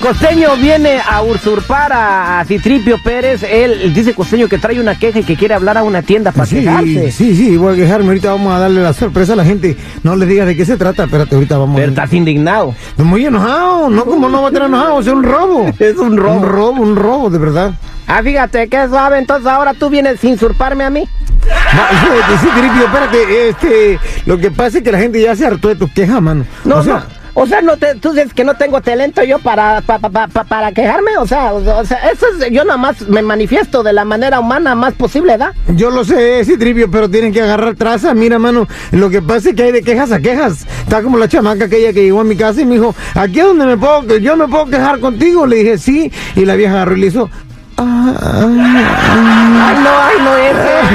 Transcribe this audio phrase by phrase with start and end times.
[0.00, 3.42] Costeño viene a usurpar a, a Citripio Pérez.
[3.42, 6.46] Él dice costeño que trae una queja y que quiere hablar a una tienda para
[6.46, 7.12] Sí, quejarse.
[7.12, 8.06] sí, sí, voy a quejarme.
[8.08, 9.76] Ahorita vamos a darle la sorpresa a la gente.
[10.02, 11.04] No le digas de qué se trata.
[11.04, 12.74] Espérate, ahorita vamos Pero a estás indignado.
[12.96, 13.90] Muy enojado.
[13.90, 15.00] No, como no va a estar enojado.
[15.00, 15.70] Es un robo.
[15.78, 16.34] Es un robo.
[16.40, 17.72] Un robo, un robo, de verdad.
[18.06, 19.18] Ah, fíjate, qué suave.
[19.18, 21.06] Entonces ahora tú vienes sin usurparme a mí.
[21.46, 23.48] No, espérate, sí, Tripio, espérate.
[23.50, 26.44] Este, lo que pasa es que la gente ya se hartó de tus quejas, mano.
[26.64, 27.19] No, o sea, no.
[27.34, 30.28] O sea, no te, tú dices que no tengo talento yo para, pa- pa- pa-
[30.28, 31.16] pa- para quejarme.
[31.18, 34.40] O sea, o, o sea, eso es, yo nada más me manifiesto de la manera
[34.40, 35.52] humana más posible, ¿da?
[35.68, 38.14] Yo lo sé, sí, Tripio, pero tienen que agarrar traza.
[38.14, 40.66] Mira, mano, lo que pasa es que hay de quejas a quejas.
[40.82, 43.46] Está como la chamaca aquella que llegó a mi casa y me dijo, aquí es
[43.46, 45.46] donde me puedo, yo me puedo quejar contigo.
[45.46, 47.30] Le dije, sí, y la vieja agarró y le hizo,
[47.76, 49.66] "Ah, ah, ah".
[49.68, 50.89] Ay, no, ay, no, ese.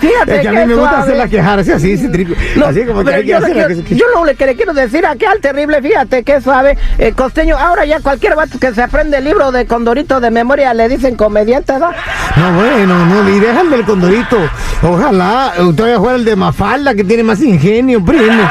[0.00, 1.02] Fíjate Es que a mí qué me gusta suave.
[1.04, 2.36] hacerla quejarse así, sí, Tripio.
[2.56, 3.66] No, así como que hay que yo, lo hacerla.
[3.66, 7.12] quiero- que yo lo que le quiero decir aquí al terrible, fíjate que suave, eh,
[7.12, 10.88] costeño, ahora ya cualquier vato que se aprende el libro de Condorito de memoria le
[10.88, 11.90] dicen comediante, ¿no?
[12.36, 14.38] No, bueno, no, y déjame el condorito.
[14.82, 18.42] Ojalá usted vaya a jugar el de Mafalda, que tiene más ingenio, primo.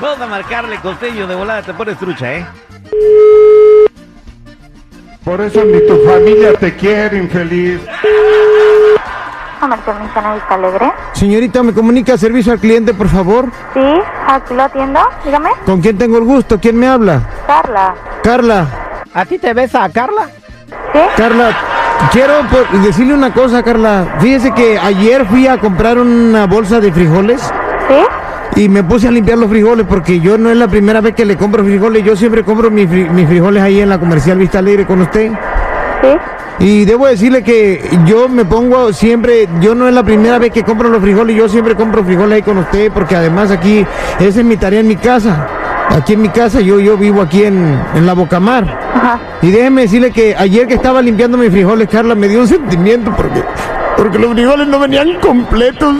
[0.00, 2.46] Vamos a marcarle costeño de volada, te pones trucha, ¿eh?
[5.24, 7.80] Por eso ni tu familia te quiere, infeliz.
[9.58, 10.92] Comercial Mexicana Vista Alegre.
[11.12, 13.46] Señorita, ¿me comunica servicio al cliente, por favor?
[13.74, 13.80] Sí,
[14.26, 15.00] aquí lo atiendo.
[15.24, 15.50] Dígame.
[15.66, 16.58] ¿Con quién tengo el gusto?
[16.60, 17.20] ¿Quién me habla?
[17.46, 17.94] Carla.
[18.22, 18.66] Carla.
[19.14, 20.28] ¿A ti te ves a Carla?
[20.92, 21.00] ¿Sí?
[21.16, 21.50] Carla,
[22.12, 24.16] quiero por- decirle una cosa, Carla.
[24.20, 27.40] Fíjese que ayer fui a comprar una bolsa de frijoles
[27.88, 28.60] ¿Sí?
[28.62, 31.24] y me puse a limpiar los frijoles porque yo no es la primera vez que
[31.24, 32.04] le compro frijoles.
[32.04, 35.32] Yo siempre compro mis, fri- mis frijoles ahí en la comercial Vista Alegre con usted.
[36.02, 36.16] ¿Sí?
[36.60, 40.64] Y debo decirle que yo me pongo siempre, yo no es la primera vez que
[40.64, 43.86] compro los frijoles, yo siempre compro frijoles ahí con usted porque además aquí,
[44.18, 45.46] esa es mi tarea en mi casa.
[45.90, 48.64] Aquí en mi casa, yo, yo vivo aquí en, en la Bocamar.
[48.94, 49.20] Ajá.
[49.40, 53.14] Y déjeme decirle que ayer que estaba limpiando mis frijoles, Carla, me dio un sentimiento
[53.16, 53.42] porque,
[53.96, 55.94] porque los frijoles no venían completos.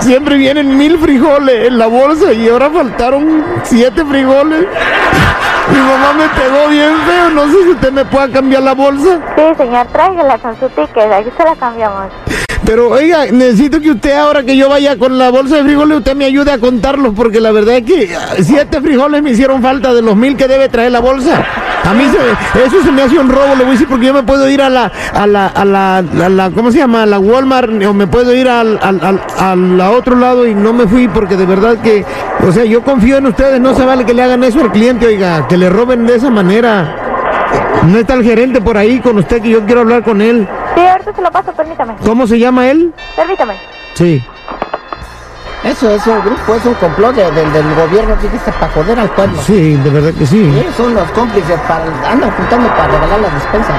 [0.00, 4.66] Siempre vienen mil frijoles en la bolsa y ahora faltaron siete frijoles.
[5.70, 9.18] Mi mamá me pegó bien feo, no sé si usted me pueda cambiar la bolsa.
[9.36, 11.12] Sí, señor, tráigala con su ticket.
[11.12, 12.12] Aquí se la cambiamos.
[12.66, 16.16] Pero oiga, necesito que usted ahora que yo vaya con la bolsa de frijoles, usted
[16.16, 19.94] me ayude a contarlos, porque la verdad es que ah, siete frijoles me hicieron falta
[19.94, 21.44] de los mil que debe traer la bolsa.
[21.84, 24.12] A mí se- eso se me hace un robo, le voy a decir, porque yo
[24.14, 27.04] me puedo ir a la, a la, a la, ¿cómo se llama?
[27.04, 30.72] A la Walmart, o me puedo ir al, al, al, al- otro lado y no
[30.72, 32.04] me fui, porque de verdad que,
[32.46, 35.06] o sea, yo confío en ustedes, no se vale que le hagan eso al cliente,
[35.06, 37.02] oiga, que le roben de esa manera.
[37.86, 40.48] No está el gerente por ahí con usted, que yo quiero hablar con él.
[40.76, 41.94] Sí, ahorita se lo paso, permítame.
[42.04, 42.92] ¿Cómo se llama él?
[43.16, 43.54] Permítame.
[43.94, 44.22] Sí.
[45.64, 49.08] Eso es un grupo, es un complot de- del- del gobierno, fíjese, para joder al
[49.10, 49.40] pueblo.
[49.42, 50.38] Sí, de verdad que sí.
[50.52, 53.74] Sí, son los cómplices, para, andan juntando para regalar las despensas.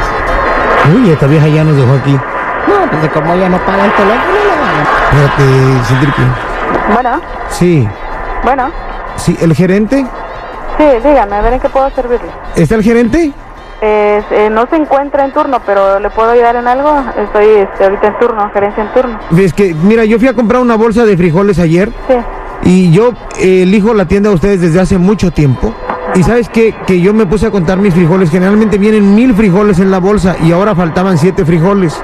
[0.94, 2.12] Uy, esta vieja ya nos dejó aquí.
[2.14, 5.32] No, pues de como ya no paga el teléfono, no vale.
[5.32, 6.94] Espérate.
[6.94, 7.88] Bueno, Sí,
[8.44, 8.72] bueno.
[9.16, 10.06] sí, ¿el gerente?
[10.78, 12.30] Sí, dígame, a ver en qué puedo servirle.
[12.56, 13.32] ¿Está el gerente?
[13.80, 16.90] Eh, eh, no se encuentra en turno, pero ¿le puedo ayudar en algo?
[17.16, 19.20] Estoy este, ahorita en turno, gerencia en turno.
[19.38, 22.16] Es que, mira, yo fui a comprar una bolsa de frijoles ayer Sí.
[22.64, 25.74] y yo eh, elijo la tienda de ustedes desde hace mucho tiempo.
[26.16, 26.74] Y sabes qué?
[26.88, 28.32] que yo me puse a contar mis frijoles.
[28.32, 32.02] Generalmente vienen mil frijoles en la bolsa y ahora faltaban siete frijoles.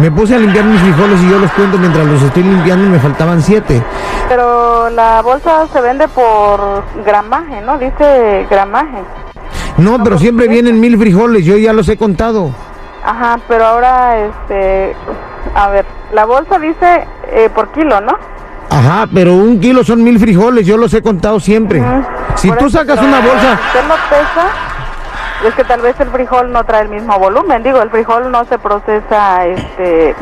[0.00, 2.88] Me puse a limpiar mis frijoles y yo los cuento mientras los estoy limpiando y
[2.88, 3.82] me faltaban siete.
[4.28, 7.76] Pero la bolsa se vende por gramaje, ¿no?
[7.76, 9.02] Dice gramaje.
[9.76, 12.50] No, pero siempre vienen mil frijoles, yo ya los he contado.
[13.04, 14.94] Ajá, pero ahora, este,
[15.54, 18.16] a ver, la bolsa dice eh, por kilo, ¿no?
[18.70, 21.82] Ajá, pero un kilo son mil frijoles, yo los he contado siempre.
[22.36, 24.46] Si Por tú eso, sacas una bolsa, Usted lo pesa,
[25.46, 28.44] es que tal vez el frijol no trae el mismo volumen, digo, el frijol no
[28.46, 30.14] se procesa, este,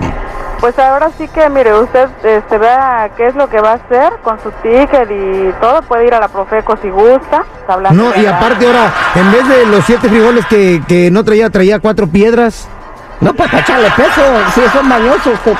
[0.62, 4.12] pues ahora sí que, mire, usted este, vea qué es lo que va a hacer
[4.22, 8.22] con su ticket y todo, puede ir a la Profeco si gusta, está hablando no,
[8.22, 12.06] y aparte ahora, en vez de los siete frijoles que, que no traía, traía cuatro
[12.06, 12.68] piedras.
[13.20, 14.22] No, pues para echarle peso,
[14.54, 15.36] si son mañosos.
[15.42, 15.56] pues.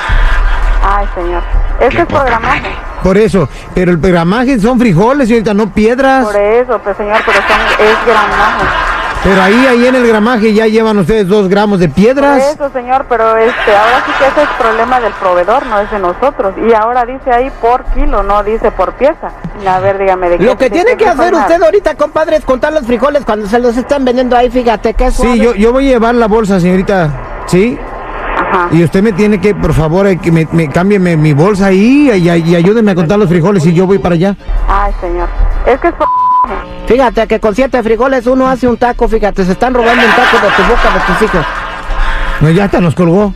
[0.85, 1.43] Ay, señor,
[1.81, 2.73] este es programaje,
[3.03, 6.23] Por eso, pero el gramaje son frijoles y ahorita no piedras.
[6.23, 8.92] por eso, pues señor, pero son, es gramaje.
[9.23, 12.43] Pero ahí, ahí en el gramaje ya llevan ustedes dos gramos de Por piedras.
[12.43, 15.99] eso, señor, pero este, ahora sí que ese es problema del proveedor, no es de
[15.99, 16.53] nosotros.
[16.69, 19.31] Y ahora dice ahí por kilo, no dice por pieza.
[19.65, 20.43] A ver, dígame de qué.
[20.43, 23.77] Lo que tiene que hacer usted ahorita, compadre, es contar los frijoles cuando se los
[23.77, 25.23] están vendiendo ahí, fíjate que eso.
[25.23, 27.09] Sí, yo, yo voy a llevar la bolsa, señorita.
[27.45, 27.77] ¿Sí?
[28.37, 28.67] Ajá.
[28.71, 32.11] Y usted me tiene que, por favor, eh, que me, me cámbieme mi bolsa ahí
[32.13, 34.35] y, y ayúdeme a contar los frijoles y yo voy para allá.
[34.67, 35.29] Ay, señor.
[35.65, 36.07] Es que es por...
[36.93, 40.37] Fíjate que con siete frijoles uno hace un taco, fíjate, se están robando un taco
[40.37, 41.43] de tu boca de tus hijos.
[42.39, 43.33] No, ya hasta nos colgó.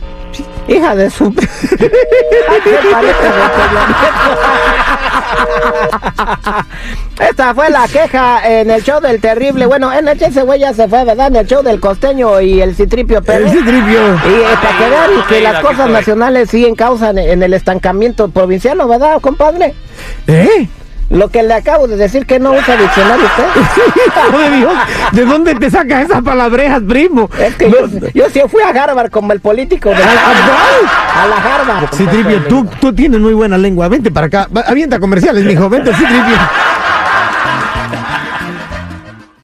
[0.68, 1.34] Hija de su...
[7.18, 9.66] Esta fue la queja en el show del terrible.
[9.66, 11.26] Bueno, en el ese güey ya se fue, ¿verdad?
[11.26, 13.50] En el show del costeño y el citripio Pérez.
[13.52, 14.14] El citripio.
[14.24, 18.78] Y eh, para que vean que las cosas nacionales siguen causan en el estancamiento provincial,
[18.86, 19.74] ¿verdad, compadre?
[20.28, 20.68] ¿Eh?
[21.10, 24.48] Lo que le acabo de decir que no usa diccionario usted.
[24.50, 24.72] De Dios,
[25.12, 27.30] ¿de dónde te sacas esas palabrejas, primo?
[27.40, 31.36] Es que yo, yo sí fui a Harvard como el político de ¿A a la
[31.36, 31.94] Harvard.
[31.94, 33.88] Citripio, tú, tú tienes muy buena lengua.
[33.88, 34.48] Vente para acá.
[34.66, 35.68] Avienta comerciales, mijo.
[35.70, 36.36] Vente, Citripio.